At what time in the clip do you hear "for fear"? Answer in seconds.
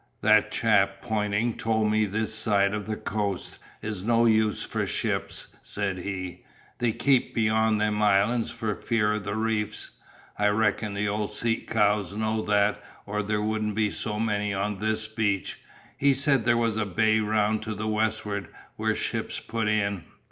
8.49-9.13